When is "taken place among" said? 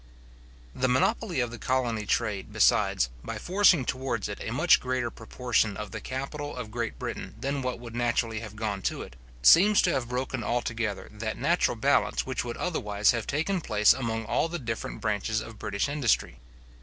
13.27-14.25